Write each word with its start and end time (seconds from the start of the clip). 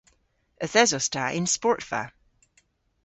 Yth 0.63 0.79
esos 0.83 1.07
ta 1.13 1.25
y'n 1.37 1.47
sportva. 1.55 2.01